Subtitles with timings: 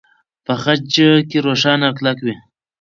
[0.45, 0.93] په خج
[1.29, 2.35] کې روښانه او کلک وي.